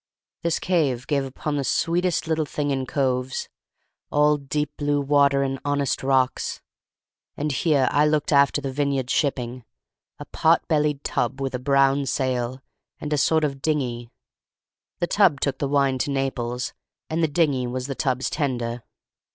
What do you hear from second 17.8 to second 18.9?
the tub's tender.